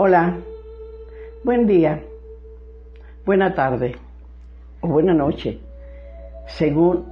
[0.00, 0.36] Hola,
[1.42, 2.00] buen día,
[3.26, 3.96] buena tarde.
[4.80, 5.58] O buena noche,
[6.46, 7.04] según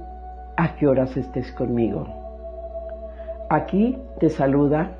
[0.55, 2.07] a qué horas estés conmigo.
[3.49, 4.97] Aquí te saluda,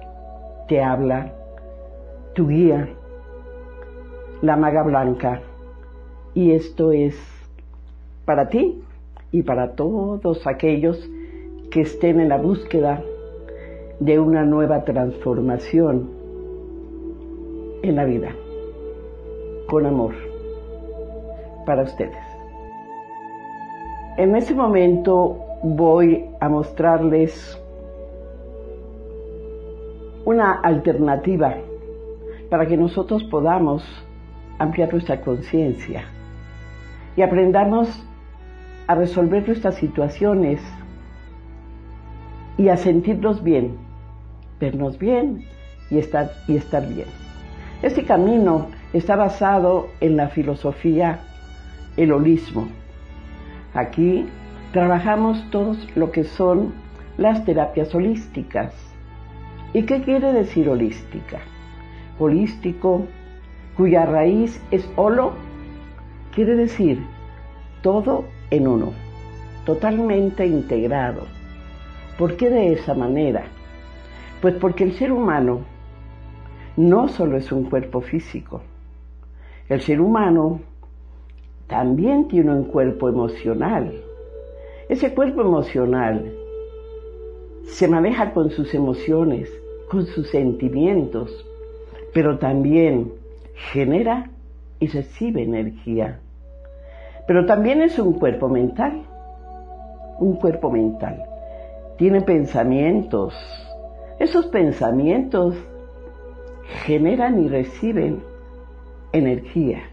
[0.68, 1.32] te habla
[2.36, 2.90] tu guía,
[4.42, 5.40] la maga blanca,
[6.34, 7.18] y esto es
[8.26, 8.84] para ti
[9.32, 11.10] y para todos aquellos
[11.72, 13.02] que estén en la búsqueda
[14.02, 16.17] de una nueva transformación
[17.84, 18.32] en la vida,
[19.68, 20.14] con amor,
[21.66, 22.18] para ustedes.
[24.18, 27.62] En este momento voy a mostrarles
[30.26, 31.56] una alternativa
[32.50, 33.84] para que nosotros podamos
[34.60, 36.06] ampliar nuestra conciencia
[37.16, 38.04] y aprendamos
[38.88, 40.62] a resolver nuestras situaciones
[42.58, 43.78] y a sentirnos bien,
[44.60, 45.44] vernos bien
[45.92, 47.27] y estar, y estar bien.
[47.84, 51.20] Este camino está basado en la filosofía,
[51.96, 52.70] el holismo.
[53.76, 54.26] Aquí
[54.72, 56.74] trabajamos todos lo que son
[57.20, 58.74] las terapias holísticas.
[59.74, 61.38] ¿Y qué quiere decir holística?
[62.18, 63.06] Holístico,
[63.76, 65.34] cuya raíz es holo,
[66.34, 67.06] quiere decir
[67.84, 68.94] todo en uno,
[69.68, 71.28] totalmente integrado.
[72.18, 73.44] ¿Por qué de esa manera?
[74.42, 75.77] Pues porque el ser humano
[76.78, 78.62] no solo es un cuerpo físico.
[79.68, 80.62] El ser humano
[81.68, 83.94] también tiene un cuerpo emocional.
[84.88, 86.32] Ese cuerpo emocional
[87.66, 89.50] se maneja con sus emociones,
[89.90, 91.46] con sus sentimientos,
[92.14, 93.12] pero también
[93.72, 94.30] genera
[94.80, 96.20] y recibe energía.
[97.28, 99.02] Pero también es un cuerpo mental,
[100.20, 101.24] un cuerpo mental.
[101.98, 103.34] Tiene pensamientos.
[104.20, 105.56] Esos pensamientos
[106.86, 108.22] generan y reciben
[109.12, 109.84] energía.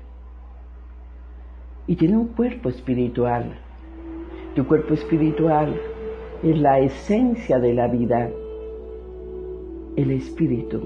[1.87, 3.59] Y tiene un cuerpo espiritual.
[4.55, 5.75] Tu cuerpo espiritual
[6.43, 8.31] es la esencia de la vida,
[9.97, 10.81] el espíritu.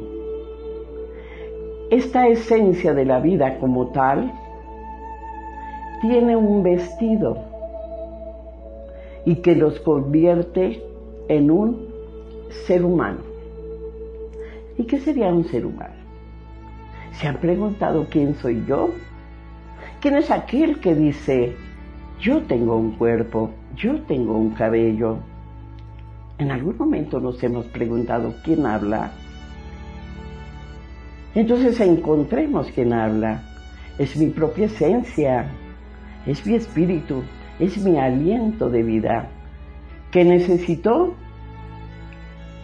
[1.91, 4.32] Esta esencia de la vida como tal
[6.03, 7.38] tiene un vestido
[9.25, 10.82] y que los convierte
[11.28, 11.88] en un
[12.66, 13.38] ser humano.
[14.78, 15.94] ¿Y qué sería un ser humano?
[17.12, 18.91] ¿Se han preguntado quién soy yo?
[20.00, 21.56] ¿Quién es aquel que dice,
[22.21, 25.19] yo tengo un cuerpo, yo tengo un cabello?
[26.38, 29.11] En algún momento nos hemos preguntado quién habla.
[31.34, 33.43] Entonces encontremos quién habla.
[33.99, 35.50] Es mi propia esencia,
[36.25, 37.25] es mi espíritu,
[37.59, 39.28] es mi aliento de vida,
[40.12, 41.15] que necesitó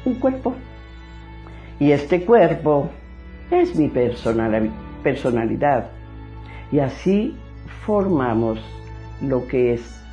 [0.05, 0.55] un cuerpo.
[1.81, 2.91] Y este cuerpo
[3.51, 5.91] es mi personalidad.
[6.71, 7.37] Y así
[7.85, 8.61] formamos
[9.21, 10.05] lo que es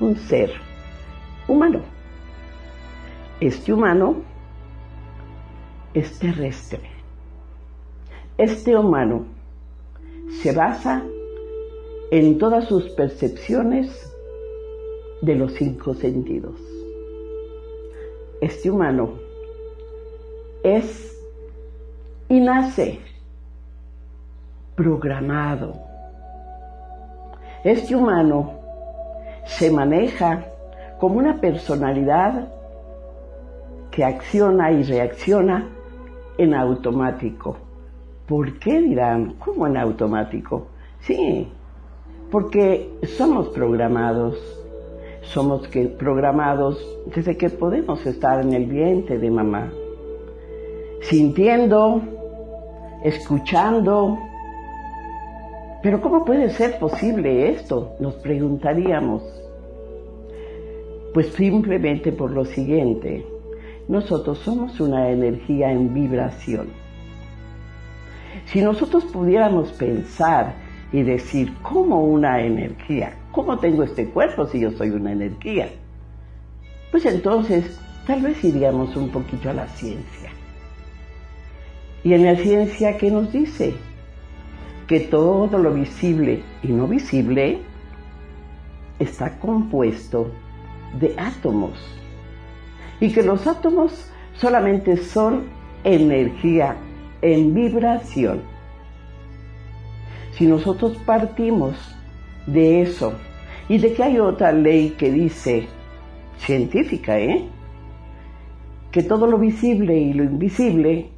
[0.00, 0.50] un ser
[1.48, 1.80] humano.
[3.40, 4.16] Este humano
[5.92, 6.90] es terrestre.
[8.38, 9.26] Este humano
[10.42, 11.04] se basa
[12.10, 14.10] en todas sus percepciones
[15.22, 16.60] de los cinco sentidos.
[18.40, 19.23] Este humano
[20.64, 21.14] es
[22.28, 22.98] y nace
[24.74, 25.74] programado.
[27.62, 28.54] Este humano
[29.44, 30.46] se maneja
[30.98, 32.48] como una personalidad
[33.90, 35.68] que acciona y reacciona
[36.38, 37.58] en automático.
[38.26, 39.34] ¿Por qué dirán?
[39.34, 40.68] ¿Cómo en automático?
[41.00, 41.46] Sí,
[42.30, 44.36] porque somos programados.
[45.20, 46.78] Somos que programados
[47.14, 49.70] desde que podemos estar en el vientre de mamá
[51.04, 52.02] sintiendo,
[53.02, 54.18] escuchando.
[55.82, 57.94] Pero ¿cómo puede ser posible esto?
[58.00, 59.22] Nos preguntaríamos.
[61.12, 63.24] Pues simplemente por lo siguiente,
[63.86, 66.68] nosotros somos una energía en vibración.
[68.46, 70.54] Si nosotros pudiéramos pensar
[70.90, 73.14] y decir, ¿cómo una energía?
[73.30, 75.68] ¿Cómo tengo este cuerpo si yo soy una energía?
[76.90, 80.30] Pues entonces tal vez iríamos un poquito a la ciencia.
[82.04, 83.74] Y en la ciencia, ¿qué nos dice?
[84.86, 87.60] Que todo lo visible y no visible
[88.98, 90.30] está compuesto
[91.00, 91.72] de átomos.
[93.00, 95.44] Y que los átomos solamente son
[95.82, 96.76] energía
[97.22, 98.42] en vibración.
[100.32, 101.74] Si nosotros partimos
[102.46, 103.14] de eso
[103.68, 105.68] y de que hay otra ley que dice,
[106.36, 107.48] científica, ¿eh?
[108.90, 111.13] Que todo lo visible y lo invisible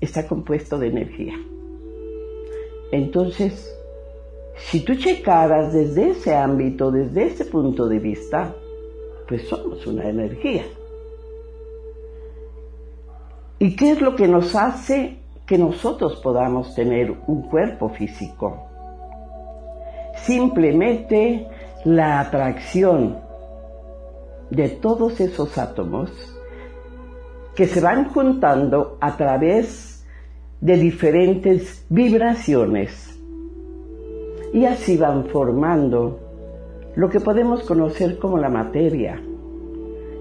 [0.00, 1.34] está compuesto de energía.
[2.92, 3.76] Entonces,
[4.56, 8.54] si tú checaras desde ese ámbito, desde ese punto de vista,
[9.28, 10.64] pues somos una energía.
[13.58, 18.66] ¿Y qué es lo que nos hace que nosotros podamos tener un cuerpo físico?
[20.16, 21.46] Simplemente
[21.84, 23.18] la atracción
[24.50, 26.10] de todos esos átomos
[27.54, 29.89] que se van juntando a través
[30.60, 33.18] de diferentes vibraciones
[34.52, 36.18] y así van formando
[36.96, 39.20] lo que podemos conocer como la materia.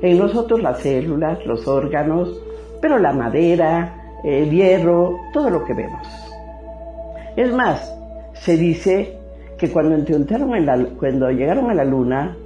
[0.01, 2.41] En nosotros las células, los órganos,
[2.81, 6.07] pero la madera, el hierro, todo lo que vemos.
[7.36, 7.94] Es más,
[8.33, 9.18] se dice
[9.57, 9.97] que cuando,
[11.31, 12.38] llegaron a la luna,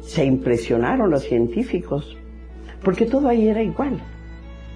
[0.00, 2.16] se impresionaron los científicos,
[2.82, 4.00] porque todo ahí era igual.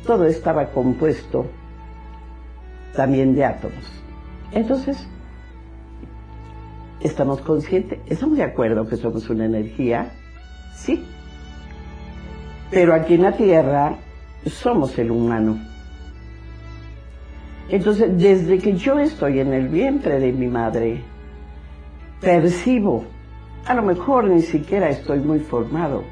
[0.07, 1.47] Todo estaba compuesto
[2.95, 4.03] también de átomos.
[4.53, 5.07] Entonces,
[7.01, 7.99] ¿estamos conscientes?
[8.07, 10.13] ¿Estamos de acuerdo que somos una energía?
[10.75, 11.05] Sí.
[12.71, 13.97] Pero aquí en la Tierra
[14.47, 15.59] somos el humano.
[17.69, 21.03] Entonces, desde que yo estoy en el vientre de mi madre,
[22.21, 23.05] percibo,
[23.67, 26.03] a lo mejor ni siquiera estoy muy formado,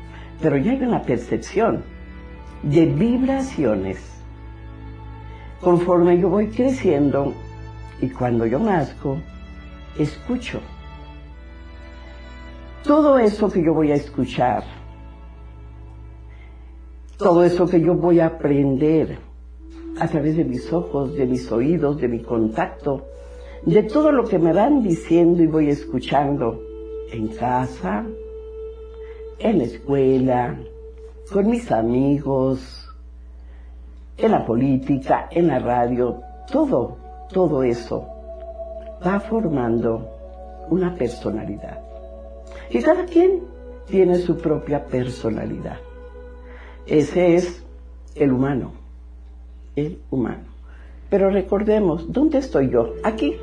[0.40, 1.82] pero ya hay una percepción
[2.62, 4.18] de vibraciones.
[5.60, 7.34] Conforme yo voy creciendo
[8.00, 9.19] y cuando yo nazco,
[9.99, 10.60] escucho.
[12.84, 14.64] Todo eso que yo voy a escuchar
[17.19, 19.19] todo eso que yo voy a aprender
[19.99, 23.06] a través de mis ojos, de mis oídos, de mi contacto,
[23.66, 26.62] de todo lo que me van diciendo y voy escuchando
[27.10, 28.06] en casa,
[29.40, 30.56] en la escuela,
[31.32, 32.88] con mis amigos,
[34.19, 36.20] en la política, en la radio,
[36.50, 36.97] todo,
[37.32, 38.06] todo eso
[39.06, 40.09] va formando
[40.70, 41.81] una personalidad.
[42.70, 43.43] Y cada quien
[43.87, 45.79] tiene su propia personalidad.
[46.87, 47.62] Ese es
[48.15, 48.73] el humano,
[49.76, 50.44] el humano.
[51.09, 52.94] Pero recordemos, ¿dónde estoy yo?
[53.03, 53.37] Aquí,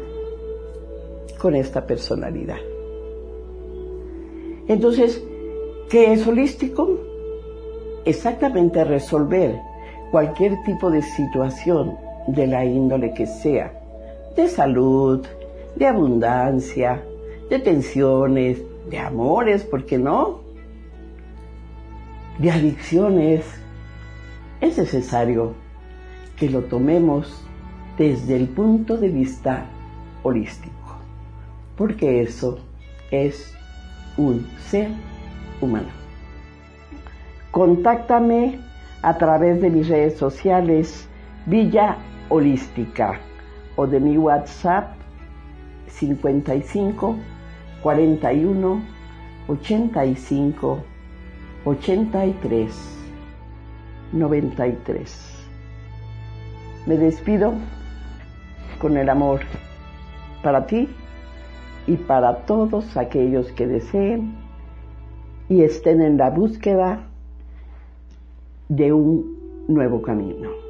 [1.40, 2.60] con esta personalidad.
[4.68, 5.24] Entonces,
[5.90, 7.00] ¿qué es holístico?
[8.04, 9.60] Exactamente resolver
[10.12, 11.98] cualquier tipo de situación
[12.28, 13.72] de la índole que sea,
[14.36, 15.26] de salud,
[15.76, 17.04] de abundancia,
[17.50, 20.46] de tensiones, de amores, ¿por qué no?
[22.38, 23.46] de adicciones,
[24.62, 25.54] es necesario
[26.36, 27.46] que lo tomemos
[27.98, 29.66] desde el punto de vista
[30.24, 30.98] holístico,
[31.78, 32.60] porque eso
[33.12, 33.54] es
[34.18, 34.90] un ser
[35.62, 35.88] humano.
[37.52, 38.60] Contáctame
[39.06, 41.08] a través de mis redes sociales
[41.46, 41.98] Villa
[42.30, 43.20] Holística
[43.76, 44.96] o de mi WhatsApp
[45.86, 47.16] 55
[47.84, 48.82] 41
[49.48, 50.80] 85
[51.66, 53.06] 83
[54.12, 55.48] 93.
[56.88, 57.54] Me despido
[58.80, 59.42] con el amor
[60.42, 60.90] para ti
[61.86, 64.36] y para todos aquellos que deseen
[65.48, 67.08] y estén en la búsqueda
[68.70, 70.65] de un nuevo camino.